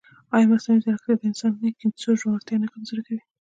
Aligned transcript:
ایا 0.33 0.45
مصنوعي 0.51 0.79
ځیرکتیا 0.85 1.15
د 1.17 1.21
انساني 1.29 1.69
کیسو 1.79 2.09
ژورتیا 2.21 2.57
نه 2.63 2.67
کمزورې 2.73 3.03
کوي؟ 3.07 3.21